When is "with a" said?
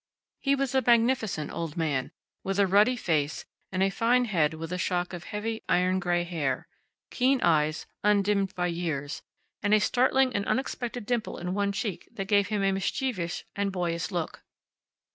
2.43-2.65, 4.55-4.79